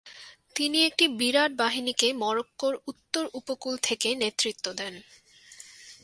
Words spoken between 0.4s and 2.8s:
তিনি একটি বিরাট বাহিনীকে মরক্কোর